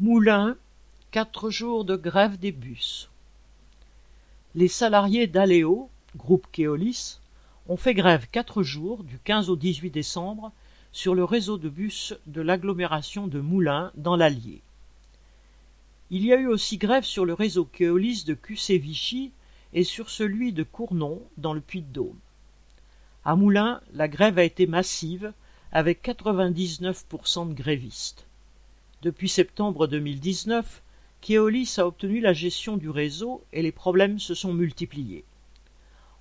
Moulins, 0.00 0.56
quatre 1.10 1.50
jours 1.50 1.84
de 1.84 1.96
grève 1.96 2.38
des 2.38 2.50
bus. 2.50 3.10
Les 4.54 4.66
salariés 4.66 5.26
d'Aléo, 5.26 5.90
groupe 6.16 6.46
Keolis, 6.50 7.20
ont 7.68 7.76
fait 7.76 7.92
grève 7.92 8.26
quatre 8.32 8.62
jours, 8.62 9.04
du 9.04 9.18
15 9.18 9.50
au 9.50 9.54
18 9.54 9.90
décembre, 9.90 10.50
sur 10.92 11.14
le 11.14 11.24
réseau 11.24 11.58
de 11.58 11.68
bus 11.68 12.14
de 12.26 12.40
l'agglomération 12.40 13.26
de 13.26 13.38
Moulins, 13.38 13.92
dans 13.94 14.16
l'Allier. 14.16 14.62
Il 16.10 16.24
y 16.24 16.32
a 16.32 16.36
eu 16.36 16.46
aussi 16.46 16.78
grève 16.78 17.04
sur 17.04 17.26
le 17.26 17.34
réseau 17.34 17.66
Keolis 17.66 18.24
de 18.24 18.34
QC-Vichy 18.34 19.30
et 19.74 19.84
sur 19.84 20.08
celui 20.08 20.54
de 20.54 20.62
Cournon, 20.62 21.22
dans 21.36 21.52
le 21.52 21.60
Puy-de-Dôme. 21.60 22.18
À 23.26 23.36
Moulins, 23.36 23.82
la 23.92 24.08
grève 24.08 24.38
a 24.38 24.44
été 24.44 24.66
massive, 24.66 25.34
avec 25.70 26.02
99% 26.02 27.50
de 27.50 27.54
grévistes. 27.54 28.26
Depuis 29.02 29.28
septembre 29.28 29.88
2019, 29.88 30.80
Keolis 31.22 31.74
a 31.78 31.88
obtenu 31.88 32.20
la 32.20 32.32
gestion 32.32 32.76
du 32.76 32.88
réseau 32.88 33.42
et 33.52 33.60
les 33.60 33.72
problèmes 33.72 34.20
se 34.20 34.32
sont 34.32 34.54
multipliés. 34.54 35.24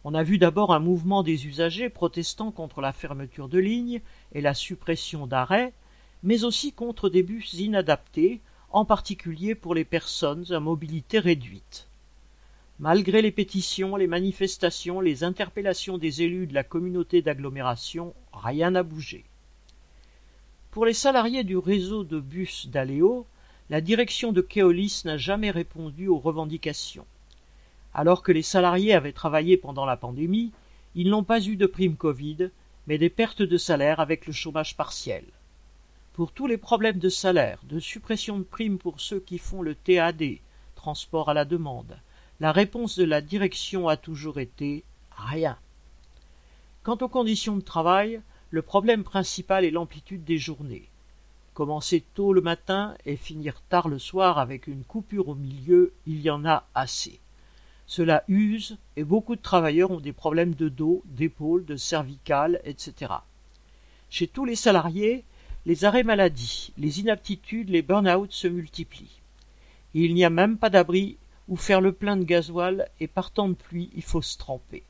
On 0.03 0.15
a 0.15 0.23
vu 0.23 0.39
d'abord 0.39 0.73
un 0.73 0.79
mouvement 0.79 1.21
des 1.21 1.45
usagers 1.45 1.89
protestant 1.89 2.49
contre 2.49 2.81
la 2.81 2.91
fermeture 2.91 3.49
de 3.49 3.59
lignes 3.59 4.01
et 4.31 4.41
la 4.41 4.55
suppression 4.55 5.27
d'arrêts, 5.27 5.73
mais 6.23 6.43
aussi 6.43 6.71
contre 6.71 7.09
des 7.09 7.21
bus 7.21 7.53
inadaptés, 7.53 8.41
en 8.71 8.83
particulier 8.83 9.53
pour 9.53 9.75
les 9.75 9.85
personnes 9.85 10.51
à 10.51 10.59
mobilité 10.59 11.19
réduite. 11.19 11.87
Malgré 12.79 13.21
les 13.21 13.29
pétitions, 13.29 13.95
les 13.95 14.07
manifestations, 14.07 15.01
les 15.01 15.23
interpellations 15.23 15.99
des 15.99 16.23
élus 16.23 16.47
de 16.47 16.55
la 16.55 16.63
communauté 16.63 17.21
d'agglomération, 17.21 18.15
rien 18.33 18.71
n'a 18.71 18.81
bougé. 18.81 19.23
Pour 20.71 20.85
les 20.85 20.93
salariés 20.93 21.43
du 21.43 21.57
réseau 21.57 22.05
de 22.05 22.21
bus 22.21 22.67
d'Aléo, 22.67 23.27
la 23.69 23.81
direction 23.81 24.31
de 24.31 24.39
Keolis 24.39 25.01
n'a 25.03 25.17
jamais 25.17 25.51
répondu 25.51 26.07
aux 26.07 26.17
revendications. 26.17 27.05
Alors 27.93 28.23
que 28.23 28.31
les 28.31 28.41
salariés 28.41 28.93
avaient 28.93 29.11
travaillé 29.11 29.57
pendant 29.57 29.85
la 29.85 29.97
pandémie, 29.97 30.53
ils 30.95 31.09
n'ont 31.09 31.25
pas 31.25 31.41
eu 31.45 31.57
de 31.57 31.65
prime 31.65 31.97
Covid, 31.97 32.51
mais 32.87 32.97
des 32.97 33.09
pertes 33.09 33.41
de 33.41 33.57
salaire 33.57 33.99
avec 33.99 34.25
le 34.25 34.31
chômage 34.31 34.77
partiel. 34.77 35.25
Pour 36.13 36.31
tous 36.31 36.47
les 36.47 36.57
problèmes 36.57 36.99
de 36.99 37.09
salaire, 37.09 37.59
de 37.63 37.81
suppression 37.81 38.39
de 38.39 38.43
primes 38.43 38.77
pour 38.77 39.01
ceux 39.01 39.19
qui 39.19 39.39
font 39.39 39.61
le 39.61 39.75
TAD, 39.75 40.23
transport 40.75 41.27
à 41.27 41.33
la 41.33 41.43
demande, 41.43 41.99
la 42.39 42.53
réponse 42.53 42.97
de 42.97 43.03
la 43.03 43.19
direction 43.19 43.89
a 43.89 43.97
toujours 43.97 44.39
été 44.39 44.85
rien. 45.17 45.57
Quant 46.83 46.97
aux 47.01 47.09
conditions 47.09 47.57
de 47.57 47.61
travail, 47.61 48.21
le 48.51 48.61
problème 48.61 49.05
principal 49.05 49.63
est 49.63 49.71
l'amplitude 49.71 50.25
des 50.25 50.37
journées. 50.37 50.89
Commencer 51.53 52.03
tôt 52.13 52.33
le 52.33 52.41
matin 52.41 52.95
et 53.05 53.15
finir 53.15 53.61
tard 53.69 53.87
le 53.87 53.97
soir 53.97 54.39
avec 54.39 54.67
une 54.67 54.83
coupure 54.83 55.29
au 55.29 55.35
milieu, 55.35 55.93
il 56.05 56.21
y 56.21 56.29
en 56.29 56.45
a 56.45 56.65
assez. 56.75 57.19
Cela 57.87 58.23
use 58.27 58.77
et 58.97 59.05
beaucoup 59.05 59.37
de 59.37 59.41
travailleurs 59.41 59.91
ont 59.91 60.01
des 60.01 60.13
problèmes 60.13 60.53
de 60.53 60.67
dos, 60.67 61.01
d'épaule, 61.05 61.65
de 61.65 61.77
cervicales, 61.77 62.61
etc. 62.65 63.13
Chez 64.09 64.27
tous 64.27 64.43
les 64.43 64.57
salariés, 64.57 65.23
les 65.65 65.85
arrêts 65.85 66.03
maladie, 66.03 66.73
les 66.77 66.99
inaptitudes, 66.99 67.69
les 67.69 67.81
burn-out 67.81 68.31
se 68.33 68.47
multiplient. 68.47 69.21
il 69.93 70.13
n'y 70.13 70.25
a 70.25 70.29
même 70.29 70.57
pas 70.57 70.69
d'abri 70.69 71.17
où 71.47 71.55
faire 71.55 71.81
le 71.81 71.93
plein 71.93 72.17
de 72.17 72.23
gasoil 72.23 72.89
et 72.99 73.07
par 73.07 73.31
temps 73.31 73.49
de 73.49 73.53
pluie 73.53 73.89
il 73.95 74.03
faut 74.03 74.21
se 74.21 74.37
tremper. 74.37 74.83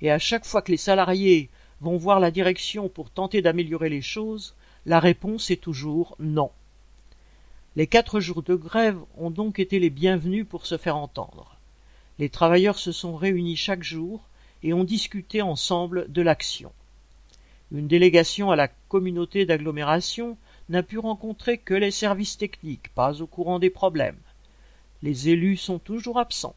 Et 0.00 0.10
à 0.10 0.18
chaque 0.18 0.46
fois 0.46 0.62
que 0.62 0.70
les 0.70 0.78
salariés 0.78 1.50
vont 1.80 1.96
voir 1.96 2.20
la 2.20 2.30
direction 2.30 2.88
pour 2.88 3.10
tenter 3.10 3.42
d'améliorer 3.42 3.88
les 3.88 4.02
choses, 4.02 4.54
la 4.86 5.00
réponse 5.00 5.50
est 5.50 5.60
toujours 5.62 6.16
non. 6.18 6.50
Les 7.76 7.86
quatre 7.86 8.20
jours 8.20 8.42
de 8.42 8.54
grève 8.54 8.98
ont 9.16 9.30
donc 9.30 9.58
été 9.58 9.78
les 9.78 9.90
bienvenus 9.90 10.46
pour 10.48 10.66
se 10.66 10.76
faire 10.76 10.96
entendre. 10.96 11.56
Les 12.18 12.28
travailleurs 12.28 12.78
se 12.78 12.90
sont 12.90 13.14
réunis 13.14 13.56
chaque 13.56 13.84
jour 13.84 14.22
et 14.62 14.72
ont 14.72 14.84
discuté 14.84 15.42
ensemble 15.42 16.10
de 16.10 16.22
l'action. 16.22 16.72
Une 17.70 17.86
délégation 17.86 18.50
à 18.50 18.56
la 18.56 18.68
communauté 18.88 19.46
d'agglomération 19.46 20.36
n'a 20.68 20.82
pu 20.82 20.98
rencontrer 20.98 21.58
que 21.58 21.74
les 21.74 21.90
services 21.90 22.38
techniques, 22.38 22.92
pas 22.94 23.22
au 23.22 23.26
courant 23.26 23.58
des 23.58 23.70
problèmes. 23.70 24.18
Les 25.02 25.28
élus 25.28 25.56
sont 25.56 25.78
toujours 25.78 26.18
absents. 26.18 26.56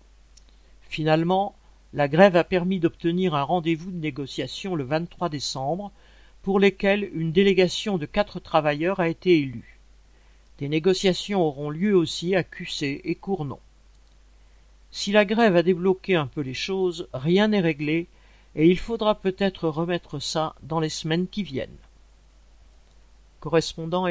Finalement, 0.90 1.56
la 1.94 2.07
grève 2.07 2.35
a 2.35 2.44
permis 2.44 2.79
d'obtenir 2.79 3.35
un 3.35 3.44
rendez-vous 3.44 3.91
de 3.91 3.97
négociation 3.97 4.75
le 4.75 4.84
23 4.84 5.29
décembre, 5.29 5.91
pour 6.41 6.59
lesquels 6.59 7.09
une 7.13 7.31
délégation 7.31 7.97
de 7.97 8.06
quatre 8.06 8.40
travailleurs 8.40 9.00
a 9.00 9.09
été 9.09 9.40
élue. 9.40 9.79
Des 10.57 10.69
négociations 10.69 11.41
auront 11.41 11.69
lieu 11.69 11.96
aussi 11.96 12.35
à 12.35 12.44
QC 12.44 13.01
et 13.03 13.16
Cournon. 13.16 13.59
Si 14.91 15.12
la 15.12 15.25
grève 15.25 15.56
a 15.56 15.63
débloqué 15.63 16.16
un 16.16 16.28
peu 16.28 16.41
les 16.41 16.53
choses, 16.53 17.07
rien 17.13 17.50
n'est 17.50 17.62
réglé, 17.62 18.07
et 18.56 18.68
il 18.68 18.78
faudra 18.78 19.16
peut-être 19.16 19.69
remettre 19.69 20.19
ça 20.19 20.56
dans 20.63 20.80
les 20.80 20.90
semaines 20.90 21.28
qui 21.28 21.44
viennent. 21.44 21.69
Correspondant. 23.40 24.06